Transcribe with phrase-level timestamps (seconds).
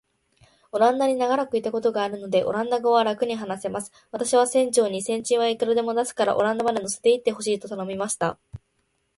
[0.71, 3.91] オランダに長らくいたことがあるので、オランダ語はらくに話せます。
[4.09, 8.39] 私は船長に、船賃はいくらでも出すから、オランダまで乗せて行ってほしいと頼みました。